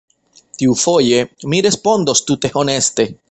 [0.61, 1.19] Tiufoje,
[1.53, 3.11] mi respondos tute honeste!